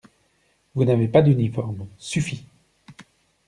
Vous 0.73 0.83
n'avez 0.83 1.07
pas 1.07 1.21
d'uniforme: 1.21 1.85
suffit! 1.99 2.47